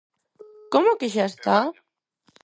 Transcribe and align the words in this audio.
¿Como 0.73 0.97
que 0.99 1.11
xa 1.13 1.25
está? 1.31 1.57